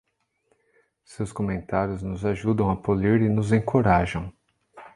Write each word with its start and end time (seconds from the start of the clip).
Seus 1.05 1.31
comentários 1.31 2.01
nos 2.01 2.25
ajudam 2.25 2.71
a 2.71 2.75
polir 2.75 3.21
e 3.21 3.29
nos 3.29 3.51
encorajam. 3.51 4.33